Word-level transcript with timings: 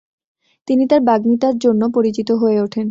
তিনি 0.67 0.83
তার 0.87 1.01
বাগ্মিতার 1.01 1.55
জন্য 1.57 1.81
পরিচিত 1.95 2.29
হয়ে 2.31 2.57
ওঠেন। 2.61 2.79